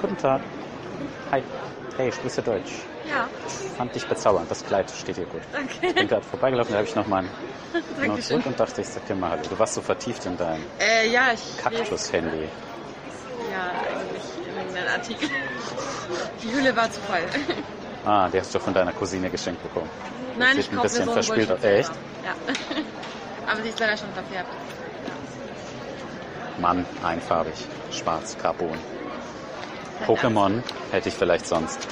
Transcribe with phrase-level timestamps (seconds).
[0.00, 0.40] Guten Tag.
[1.30, 1.42] Hi.
[1.96, 2.72] Hey, sprichst du Deutsch?
[3.08, 3.28] Ja,
[3.76, 4.50] Fand dich bezaubernd.
[4.50, 5.42] Das Kleid steht dir gut.
[5.68, 6.06] Ich bin danke.
[6.06, 7.24] gerade vorbeigelaufen, da habe ich noch mal
[8.00, 9.42] einen zurück und dachte, ich sag dir mal Hallo.
[9.48, 11.32] Du warst so vertieft in deinem Äh, ja,
[11.62, 12.48] Kaktus-Handy.
[13.50, 15.28] ja eigentlich in den Artikel.
[16.42, 17.20] Die Hülle war zu voll.
[18.04, 19.88] Ah, die hast du von deiner Cousine geschenkt bekommen.
[20.36, 21.62] Nein, sieht ich ein kaufe bisschen mir so einen verspielt aus.
[21.62, 21.92] Echt?
[22.24, 22.34] Ja.
[23.52, 24.50] Aber sie ist leider schon verfärbt.
[26.60, 27.54] Mann, einfarbig.
[27.92, 28.76] Schwarz, Carbon.
[30.06, 31.88] Pokémon hätte ich vielleicht sonst.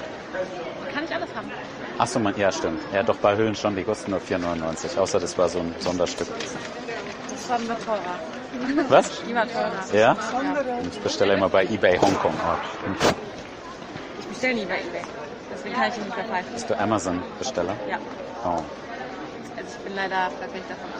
[0.93, 1.51] Kann ich alles haben.
[1.99, 2.81] Achso, man, ja, stimmt.
[2.93, 4.99] Ja, doch bei Höhlen schon, die kosten nur 4,99.
[4.99, 6.29] Außer das war so ein Sonderstück.
[7.31, 8.19] Das war immer teurer.
[8.89, 9.23] Was?
[9.35, 9.73] War teurer.
[9.93, 9.99] Ja?
[10.01, 10.17] Ja.
[10.91, 12.35] Ich bestelle immer bei eBay Hongkong.
[12.35, 12.57] Oh.
[14.19, 15.03] Ich bestelle nie bei eBay.
[15.53, 16.53] Deswegen kann ich ihn nicht verpfeifen.
[16.53, 17.77] Bist du Amazon-Besteller?
[17.89, 17.99] Ja.
[18.45, 18.49] Oh.
[19.57, 20.91] Also ich bin leider Verfechter von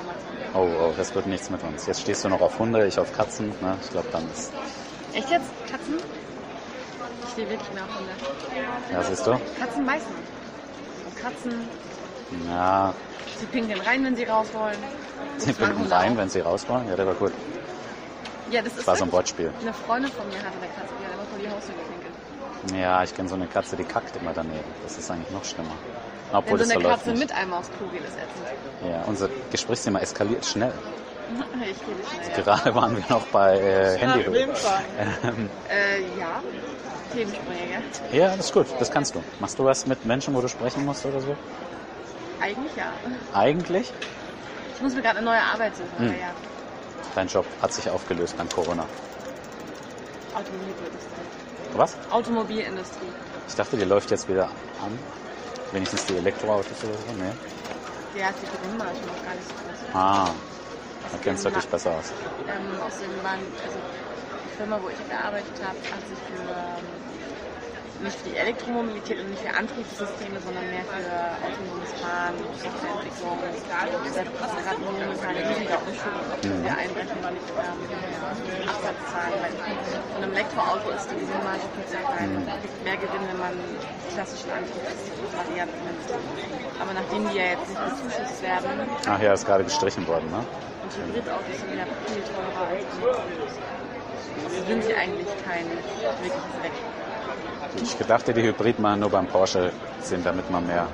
[0.55, 0.81] Amazon.
[0.81, 1.87] oh, oh, das wird nichts mit uns.
[1.87, 3.49] Jetzt stehst du noch auf Hunde, ich auf Katzen.
[3.61, 3.77] Ne?
[3.83, 4.53] Ich glaube, dann ist...
[5.13, 5.51] Echt jetzt?
[5.71, 5.97] Katzen?
[7.25, 8.13] Ich stehe wirklich mehr auf Hunde.
[8.93, 9.39] Ja, siehst du?
[9.59, 10.09] Katzen beißen.
[11.07, 11.69] Und Katzen,
[12.49, 12.95] Ja,
[13.39, 14.79] sie pinkeln rein, wenn sie raus wollen.
[15.39, 16.89] sie pinkeln rein, wenn sie raus wollen.
[16.89, 17.33] Ja, der war gut.
[18.51, 19.53] Ja, das ist Das war so ein Wortspiel.
[19.61, 22.81] Eine Freundin von mir hatte eine Katze, die hat immer vor die Haustür gepinkelt.
[22.81, 24.65] Ja, ich kenne so eine Katze, die kackt immer daneben.
[24.83, 25.73] Das ist eigentlich noch schlimmer.
[26.33, 28.91] Obwohl Wenn so eine Katze mit einem aufs geht, ist ätzend.
[28.93, 30.73] Ja, unser Gesprächsthema eskaliert schnell.
[31.61, 32.43] Ich gehe nicht schnell.
[32.45, 34.25] Gerade waren wir noch bei äh, Handy.
[35.23, 36.43] Ähm, Äh, ja.
[37.13, 37.83] Themensprünge, gell?
[38.13, 39.21] ja, das ist gut, das kannst du.
[39.39, 41.37] Machst du was mit Menschen, wo du sprechen musst oder so?
[42.41, 42.93] Eigentlich ja.
[43.33, 43.93] Eigentlich?
[44.75, 46.09] Ich muss mir gerade eine neue Arbeit suchen, Hm.
[46.09, 46.35] aber ja.
[47.15, 48.87] Dein Job hat sich aufgelöst an Corona.
[50.35, 51.25] Automobilindustrie.
[51.75, 51.97] Was?
[52.11, 53.13] Automobilindustrie.
[53.49, 54.99] Ich dachte, die läuft jetzt wieder an.
[55.73, 57.13] Wenigstens die Elektroautos oder so.
[58.15, 59.81] Die hat die Gewinnmarge noch gar nicht so groß.
[59.93, 60.35] Ah,
[61.13, 62.13] da kennst du dich besser aus.
[62.49, 63.81] Ähm, außerdem waren, also
[64.61, 69.41] Firma, wo ich gearbeitet habe, hat sich für ähm, nicht für die Elektromobilität und nicht
[69.41, 71.09] für Antriebssysteme, sondern mehr für
[71.41, 73.41] autonomes Fahren, Softwareentwicklung.
[73.41, 79.37] Gerade momentan ein riesiger Umschwung, ob wir einbrechen oder nicht ähm, Absatzzahlen.
[79.41, 82.31] Weil von einem Elektroauto ist die Gewinnmarge klein.
[82.45, 86.05] Es gibt mehr Gewinn, wenn man die klassischen Antriebsvarianten nimmt.
[86.85, 88.77] Aber nachdem die ja jetzt nicht bezuschusst werden
[89.09, 90.45] Ach ja, ist gerade gestrichen worden, ne?
[90.91, 92.85] und Hybridautos sind ja viel teurer als
[94.67, 96.73] sind sie eigentlich kein wirkliches Weg.
[97.83, 99.73] Ich gedachte, die Hybrid machen nur beim Porsche
[100.03, 100.87] Sinn, damit man mehr,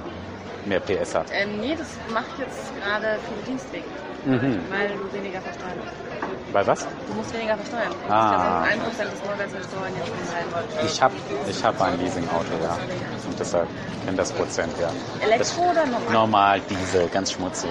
[0.66, 1.26] mehr PS hat.
[1.32, 3.84] Ähm, nee, das mache ich jetzt gerade für den Dienstweg,
[4.24, 4.60] Mhm.
[4.70, 6.52] weil du weniger versteuern musst.
[6.52, 6.86] Bei was?
[7.08, 7.92] Du musst weniger versteuern.
[8.06, 8.60] Du Ah.
[8.66, 10.86] musst ja 1% des Neuwerts versteuern jetzt schon rein.
[10.86, 11.14] Ich habe
[11.48, 12.78] ich hab ein Leasingauto, ja.
[13.26, 13.68] Und deshalb
[14.04, 14.90] kenne das Prozent, ja.
[15.24, 16.12] Elektro oder normal?
[16.12, 17.70] Normal Diesel, ganz schmutzig.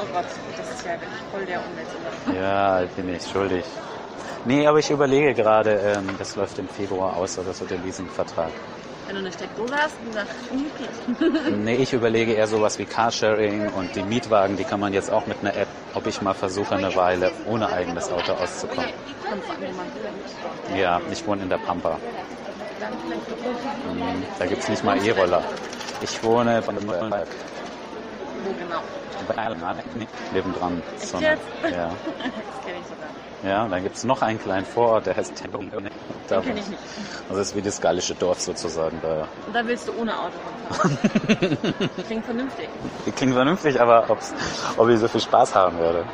[0.00, 0.24] Oh Gott,
[0.56, 2.40] das ist ja wirklich voll der Umweltsünder.
[2.40, 3.64] Ja, bin ich schuldig.
[4.48, 8.50] Nee, aber ich überlege gerade, ähm, das läuft im Februar aus oder so, der Leasingvertrag.
[9.04, 13.68] Wenn du eine Steckdose hast, dann sag ich Nee, ich überlege eher sowas wie Carsharing
[13.68, 16.74] und die Mietwagen, die kann man jetzt auch mit einer App, ob ich mal versuche,
[16.76, 18.90] eine Weile ohne eigenes Auto auszukommen.
[20.74, 22.00] Ja, ich wohne in der Pampa.
[23.84, 25.44] Mhm, Da gibt's nicht mal E-Roller.
[26.00, 27.28] Ich wohne bei Nürnberg.
[28.44, 28.80] Wo genau?
[30.32, 30.82] Nebendran.
[31.00, 31.42] Echt So eine- jetzt?
[31.62, 31.90] ja.
[32.18, 33.50] Das kenne ich sogar.
[33.50, 35.60] ja, und dann gibt's noch einen kleinen Vorort, der heißt Tempel.
[35.70, 36.78] Den kenne ich nicht.
[37.28, 38.98] Das ist wie das gallische Dorf sozusagen.
[39.02, 39.26] Da.
[39.46, 40.32] Und da willst du ohne Auto
[40.70, 40.98] rumfahren.
[42.06, 42.68] Klingt vernünftig.
[43.16, 44.34] Klingt vernünftig, aber ob's,
[44.76, 46.04] ob ich so viel Spaß haben werde.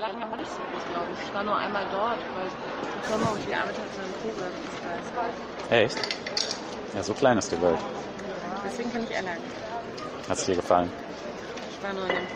[0.00, 1.28] Lange war nicht so groß, glaube ich.
[1.28, 5.70] Ich war nur einmal dort, weil die Firma, wo ich gearbeitet habe, so ein Coworking-Space.
[5.70, 5.98] Echt?
[6.94, 7.78] Ja, so klein ist die Welt.
[8.64, 9.16] Deswegen kann ich
[10.26, 10.28] Airline.
[10.28, 10.90] Hat's dir gefallen?
[11.70, 12.26] Ich war nur in einem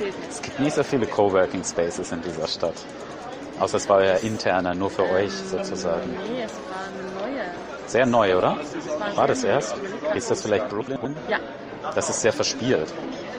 [0.00, 0.30] zählt nicht.
[0.30, 2.74] Es gibt nicht so viele Coworking Spaces in dieser Stadt.
[3.58, 6.10] Außer es war ja interner, nur für euch sozusagen.
[6.32, 7.44] Nee, es war eine neue.
[7.86, 8.56] Sehr neu, oder?
[8.98, 9.74] war War das erst?
[10.14, 11.16] Ist das vielleicht Brooklyn?
[11.28, 11.38] Ja.
[11.94, 12.92] Das ist sehr verspielt.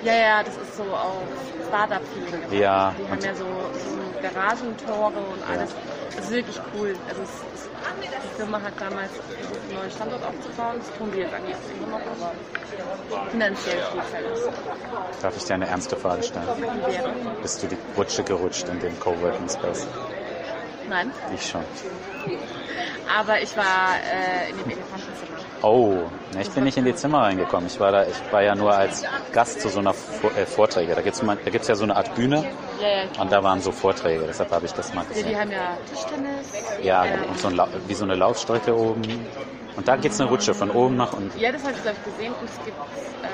[0.04, 1.24] Ja, ja, das ist so auf
[1.68, 2.62] Startup-Feeling.
[2.62, 5.70] Ja, Die haben ja so, so Garagentore und alles.
[6.16, 6.96] Das ist wirklich cool.
[7.08, 7.70] Also es, es,
[8.24, 10.78] die Firma hat damals versucht, einen neuen Standort aufzubauen.
[10.80, 12.34] Das tun wir jetzt eigentlich immer noch, aber
[13.32, 13.82] finanziell
[14.12, 15.22] fällt es.
[15.22, 16.48] Darf ich dir eine ernste Frage stellen?
[16.86, 17.14] Wäre?
[17.42, 19.88] Bist du die Rutsche gerutscht in den Coworking Space?
[20.90, 21.64] Nein, Ich schon.
[23.08, 25.41] aber ich war äh, in dem Elefantenzimmer.
[25.64, 25.98] Oh,
[26.40, 27.68] ich bin nicht in die Zimmer reingekommen.
[27.68, 30.96] Ich war da, ich war ja nur als Gast zu so einer Vor äh, Vorträge.
[30.96, 32.44] Da gibt's mal, da gibt's ja so eine Art Bühne
[32.82, 34.24] Ja, ja, ich und da waren so Vorträge.
[34.28, 35.40] Deshalb habe ich das mal ja, die gesehen.
[35.40, 36.48] haben ja Tischtennis.
[36.82, 39.04] Ja, ähm, und so ein, wie so eine Laufstrecke oben.
[39.76, 41.38] Und da geht's eine Rutsche von oben nach unten.
[41.40, 42.34] Ja, das habe ich, glaube ich, gesehen.
[42.34, 42.78] Und es gibt
[43.24, 43.30] ähm,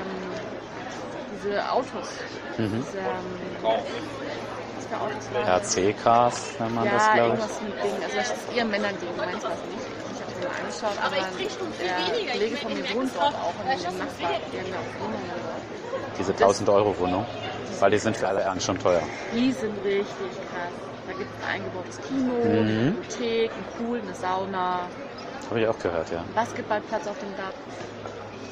[1.32, 2.08] diese Autos.
[2.58, 2.84] Mhm.
[2.86, 3.04] Diese, ähm,
[3.62, 5.94] was für Autos waren.
[5.94, 8.04] RC-Cars, nennt man ja, das, glaube irgendwas mit Ding.
[8.04, 9.87] Also das ist eher Männerding, meins was nicht.
[10.48, 15.22] Mir angeschaut, aber der Kollege von mir wohnt dort auch in dem Nachbar, irgendeiner Wohnung.
[15.36, 16.18] ich.
[16.18, 17.26] Diese 1000-Euro-Wohnung.
[17.80, 19.02] Weil die sind für alle Herren schon teuer.
[19.32, 20.10] Die sind richtig
[20.50, 20.72] krass.
[21.06, 22.58] Da gibt es ein eingebautes Kino, Mhm.
[22.58, 24.80] eine Bibliothek, ein Pool, eine Sauna,
[25.48, 26.22] Habe ich auch gehört, ja.
[26.34, 27.52] Basketballplatz auf dem Dach.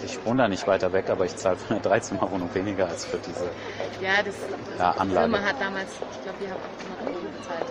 [0.05, 3.19] Ich wohne da nicht weiter weg, aber ich zahle für eine Dreizimmerwohnung weniger als für
[3.19, 3.45] diese.
[4.01, 4.35] Ja, das
[4.79, 5.31] Ja, die Anlage.
[5.33, 6.61] Firma hat damals, ich glaube, wir haben
[7.01, 7.67] 800 Euro bezahlt.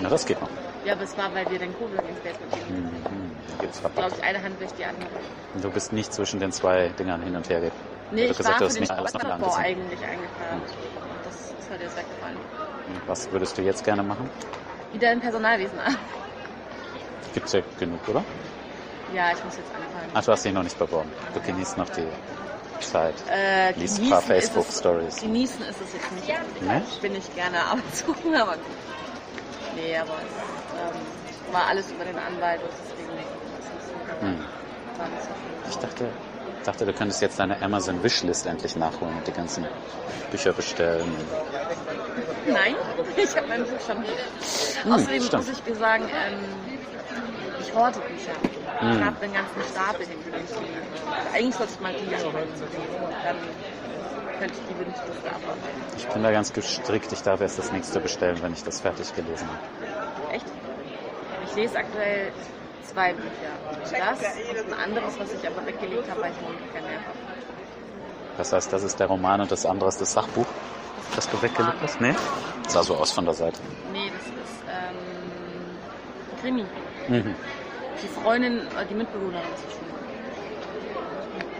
[0.00, 0.48] Na, das geht noch.
[0.84, 3.14] Ja, aber es war, weil wir den Kohle ins Geld gegeben haben.
[3.16, 3.25] Mhm.
[3.60, 5.20] Gibt's Glaube ich, eine Hand durch die andere.
[5.54, 7.70] Und du bist nicht zwischen den zwei Dingern hin und her ge
[8.10, 9.64] Nee, du ich gesagt, war für den nicht alles noch Bau angesehen.
[9.64, 10.62] eigentlich eingeplant.
[11.10, 12.40] Und das ist halt jetzt weggefallen.
[13.06, 14.30] Was würdest du jetzt gerne machen?
[14.92, 15.96] Wieder im Personalwesen an.
[17.32, 18.24] Gibt's ja genug, oder?
[19.08, 20.10] Ja, ich muss jetzt anfangen.
[20.14, 21.12] Ach, du hast dich noch nicht beworben.
[21.32, 22.08] Du genießt noch die
[22.80, 23.22] Zeit.
[23.28, 25.14] Äh, Lies ein paar Facebook-Stories.
[25.14, 26.28] es- Genießen ist es jetzt nicht.
[26.60, 26.82] Ne?
[26.84, 28.78] Ich bin nicht gerne Arbeitssuchen, aber gut.
[29.74, 30.34] Nee, aber es
[30.76, 31.06] ähm,
[31.52, 34.06] war alles über den Anwalt und deswegen ist es nicht so, Hm.
[34.08, 35.04] war nicht so viel.
[35.68, 36.06] Ich dachte,
[36.64, 39.66] dachte, du könntest jetzt deine Amazon Wishlist endlich nachholen und die ganzen
[40.30, 41.12] Bücher bestellen.
[42.46, 42.74] Nein,
[43.16, 43.96] ich habe mein Buch schon.
[43.98, 45.46] Hm, Außerdem stimmt.
[45.46, 46.38] muss ich dir sagen, ähm,
[47.60, 48.32] ich horte Bücher.
[48.80, 48.98] Hm.
[48.98, 50.56] Ich habe den ganzen Stapel nicht gelesen.
[51.34, 52.30] Eigentlich sollte ich mal die lesen.
[52.32, 53.36] Dann
[54.38, 55.82] könnte ich die Wunschliste abarbeiten.
[55.96, 57.12] Ich bin da ganz gestrickt.
[57.12, 60.34] Ich darf erst das nächste bestellen, wenn ich das fertig gelesen habe.
[60.34, 60.46] Echt?
[61.48, 62.32] Ich lese aktuell
[62.90, 63.28] zwei Bücher.
[63.80, 63.96] Das und
[64.72, 67.18] ein anderes, was ich aber weggelegt habe, weil ich Nerv habe.
[68.38, 70.46] Das heißt, das ist der Roman und das andere ist das Sachbuch,
[71.14, 72.00] das du weggelegt hast?
[72.00, 72.14] Nee?
[72.68, 73.58] Sah so aus von der Seite.
[73.92, 74.34] Nee, das ist
[74.68, 74.96] ähm,
[76.40, 76.66] Krimi.
[77.08, 77.34] Mhm.
[78.02, 79.40] Die Freundin, äh, die Mitbewohnerin.
[79.40, 79.76] Und,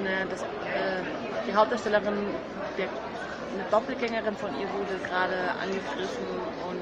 [0.04, 0.44] Ne, das, äh,
[1.48, 2.26] die Hauptdarstellerin,
[2.76, 6.26] der, eine Doppelgängerin von ihr wurde gerade angegriffen
[6.68, 6.76] und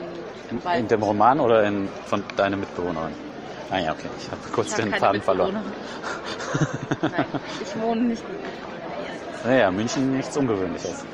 [0.50, 3.14] In, in dem Roman oder in, von deiner Mitbewohnerin?
[3.74, 4.08] Ah ja, okay.
[4.20, 5.58] Ich habe kurz Ich hab den Faden verloren.
[7.02, 7.26] Nein,
[7.60, 11.04] ich wohne nicht mit Naja, München nichts Ungewöhnliches.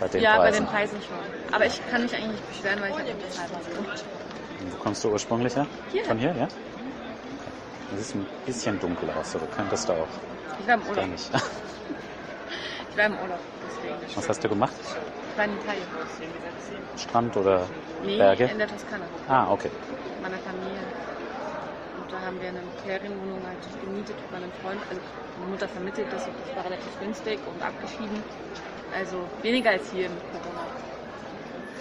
[0.00, 0.64] Bei den Ja, bei Preisen.
[0.64, 1.18] den Preisen schon.
[1.52, 4.04] Aber ich kann mich eigentlich nicht beschweren, weil ich habe unbezahlbar gewohnt.
[4.72, 5.66] Wo kommst du ursprünglich her?
[5.92, 6.04] Hier.
[6.04, 6.48] Von hier, ja?
[7.94, 10.08] Es ist ein bisschen dunkel aus, aber du könntest da auch
[10.58, 10.96] Ich war im Urlaub.
[10.96, 11.30] gar nicht.
[12.90, 13.38] Ich war im Urlaub,
[13.68, 14.16] deswegen.
[14.16, 14.72] Was hast du gemacht?
[15.30, 15.86] Ich war in Italien.
[16.96, 17.66] Strand oder
[18.04, 18.44] Nee, Berge?
[18.46, 19.04] in der Toskana.
[19.28, 19.70] Ah, okay.
[19.70, 21.19] Mit meiner Familie.
[22.10, 24.80] Da haben wir eine Ferienwohnung halt gemietet mit meinem Freund.
[24.88, 25.00] Also
[25.38, 28.22] meine Mutter vermittelt das und das war relativ günstig und abgeschieden.
[28.96, 30.66] Also weniger als hier mit Corona.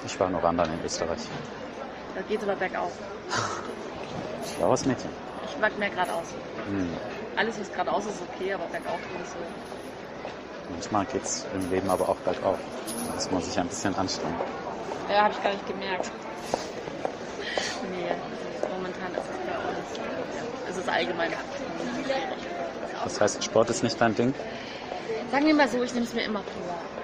[0.05, 1.19] Ich war noch wandern in Österreich.
[2.15, 2.91] Da geht es aber bergauf.
[4.57, 5.09] Blaues Mädchen.
[5.45, 6.27] Ich mag mehr geradeaus.
[6.69, 6.89] Hm.
[7.35, 9.37] Alles, was geradeaus ist, ist okay, aber bergauf bin ich so.
[10.71, 12.59] Manchmal geht's im Leben aber auch bergauf.
[13.07, 14.35] Da muss man sich ein bisschen anstrengen.
[15.09, 16.11] Ja, habe ich gar nicht gemerkt.
[17.91, 22.23] Nee, also momentan ist es bei uns, ja, es ist allgemein schwierig.
[23.03, 24.33] Das heißt, Sport ist nicht dein Ding?
[25.31, 26.98] Sagen wir mal so, ich nehme es mir immer vor.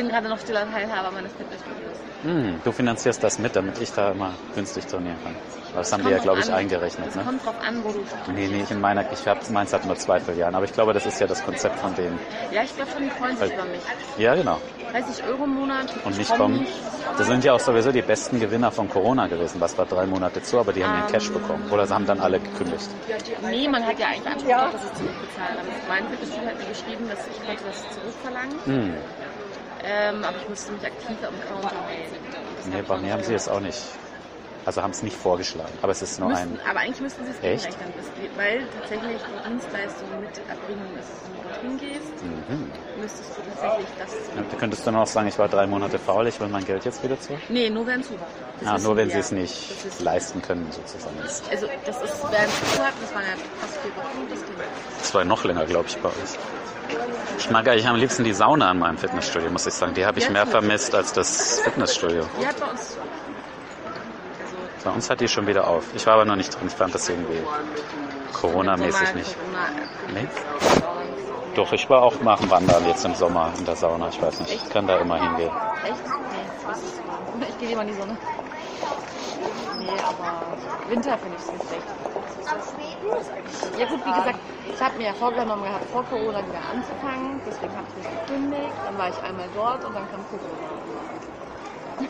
[0.00, 1.92] Ich bin gerade noch stiller Teilhaber meines Fitnessstudios.
[2.22, 5.36] Hm, du finanzierst das mit, damit ich da immer günstig trainieren kann.
[5.72, 6.54] Aber das haben die ja, glaube ich, an.
[6.54, 7.08] eingerechnet.
[7.08, 7.22] Es Ne?
[7.22, 8.00] kommt drauf an, wo du
[8.34, 10.94] Nee, nee, ich in meiner, ich hab, meins hat nur zwei Filialen, aber ich glaube,
[10.94, 12.18] das ist ja das Konzept von denen.
[12.50, 13.80] Ja, ich glaube schon, die freuen sich über mich.
[14.16, 14.58] Ja, genau.
[14.90, 15.86] 30 Euro im Monat.
[16.02, 16.66] Und ich nicht komm kommen.
[17.18, 19.60] Das sind ja auch sowieso die besten Gewinner von Corona gewesen.
[19.60, 21.34] Was war drei Monate zu, aber die haben ihren Cash Ähm.
[21.34, 21.70] bekommen.
[21.70, 22.88] Oder sie haben dann alle gekündigt.
[23.42, 25.58] Nee, man hat ja eigentlich Anspruch darauf, dass es zurückbezahlen.
[25.60, 28.56] Aber mein Fitnessstudio hat mir geschrieben, dass ich konnte das zurückverlangen.
[28.64, 28.94] Hm.
[29.82, 32.16] Ähm, aber ich musste mich aktiv am Counter melden.
[32.70, 33.78] Nee, bei mir haben sie es auch nicht.
[34.66, 35.72] Also haben es nicht vorgeschlagen.
[35.80, 36.50] Aber es ist nur ein.
[36.50, 37.68] Müssten, aber eigentlich müssten sie es Echt?
[38.18, 42.70] die- weil tatsächlich die Dienstleistung mit Erbringung ist, wenn du dorthin gehst, Mhm.
[43.00, 46.26] müsstest du tatsächlich das Ja, Du könntest dann auch sagen, ich war drei Monate faul,
[46.26, 47.40] ich will mein Geld jetzt wieder zurück.
[47.48, 48.18] Nee, nur wenn es war.
[48.66, 51.16] Ah, nur wenn sie es nicht leisten können, sozusagen.
[51.50, 54.40] Also das ist, während es zu das waren ja fast vier Wochen, das.
[54.98, 56.36] Das war noch länger, glaube ich, bei uns.
[57.38, 59.94] Ich mag eigentlich am liebsten die Sauna an meinem Fitnessstudio, muss ich sagen.
[59.94, 62.24] Die habe ich mehr vermisst als das Fitnessstudio.
[62.40, 62.98] Die hat bei uns.
[62.98, 65.84] Also Bei uns hat die schon wieder auf.
[65.94, 66.68] Ich war aber noch nicht drin.
[66.68, 67.42] Ich fand das irgendwie
[68.32, 69.36] Corona-mäßig nicht.
[70.14, 70.26] Nee?
[71.54, 74.08] Doch, ich war auch machen Wandern jetzt im Sommer in der Sauna.
[74.08, 75.50] Ich weiß nicht, ich kann da immer hingehen.
[75.84, 75.94] Echt?
[77.38, 77.46] Nee.
[77.48, 78.16] Ich gehe lieber in die Sonne.
[79.90, 80.56] Nee, aber
[80.88, 81.86] Winter finde ich es nicht schlecht.
[83.78, 84.38] Ja gut, wie gesagt,
[84.72, 87.40] ich habe mir ja vorgenommen gehabt, vor Corona wieder anzufangen.
[87.44, 88.72] Deswegen habe ich mich gekündigt.
[88.84, 90.70] Dann war ich einmal dort und dann kam Corona.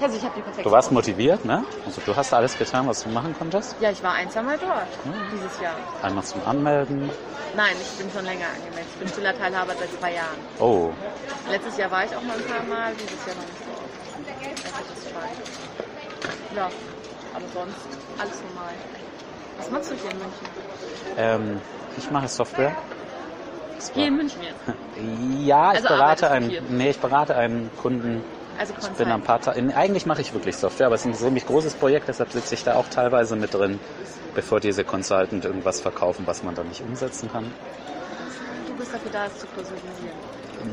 [0.00, 1.64] Also ich habe die perfekte Du warst motiviert, ne?
[1.86, 3.76] Also du hast alles getan, was du machen konntest.
[3.78, 4.88] Ja, ich war ein, zwei Mal dort
[5.30, 5.76] dieses Jahr.
[6.02, 7.08] Einmal zum Anmelden.
[7.54, 8.88] Nein, ich bin schon länger angemeldet.
[8.94, 10.40] Ich bin stiller Teilhaber seit zwei Jahren.
[10.58, 10.92] Oh,
[11.48, 13.72] Letztes Jahr war ich auch mal ein paar Mal, dieses Jahr noch nicht so.
[16.54, 16.70] Ja,
[17.32, 18.74] aber sonst alles normal.
[19.56, 20.48] Was machst du hier in München?
[21.16, 21.60] Ähm,
[21.96, 22.74] ich mache Software.
[23.94, 24.60] Hier in München jetzt?
[24.94, 28.22] Ja, ich Also berate einen, nee, ich berate einen Kunden.
[28.58, 31.14] Also Ich bin am paar Tagen, eigentlich mache ich wirklich Software, aber es ist ein
[31.14, 33.80] ziemlich großes Projekt, deshalb sitze ich da auch teilweise mit drin,
[34.34, 37.54] bevor diese Consultant irgendwas verkaufen, was man dann nicht umsetzen kann.
[38.66, 40.20] Du bist dafür da, es zu personalisieren.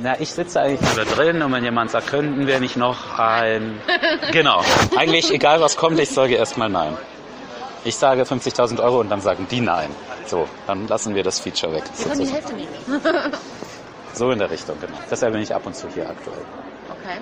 [0.01, 3.17] Na, ich sitze eigentlich nur da drin und wenn jemand sagt, könnten wir nicht noch
[3.17, 3.79] ein...
[4.31, 4.61] Genau.
[4.95, 6.95] Eigentlich, egal was kommt, ich sage erstmal nein.
[7.83, 9.89] Ich sage 50.000 Euro und dann sagen die nein.
[10.25, 11.83] So, dann lassen wir das Feature weg.
[11.97, 12.31] Wir können die.
[12.31, 12.69] Hälfte nehmen.
[14.13, 14.97] So in der Richtung, genau.
[15.09, 16.41] Deshalb bin ich ab und zu hier aktuell.
[16.89, 17.19] Okay.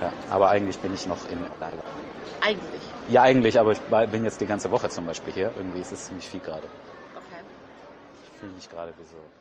[0.00, 1.76] Ja, aber eigentlich bin ich noch in Lager.
[2.40, 2.80] Eigentlich.
[3.08, 5.52] Ja, eigentlich, aber ich bin jetzt die ganze Woche zum Beispiel hier.
[5.56, 6.66] Irgendwie ist es ziemlich viel gerade.
[7.14, 7.44] Okay.
[8.24, 9.39] Ich fühle mich gerade wie so